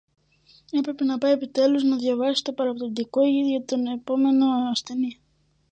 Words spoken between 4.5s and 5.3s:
ασθενή